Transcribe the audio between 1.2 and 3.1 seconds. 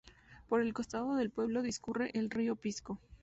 pueblo discurre el río Pisco.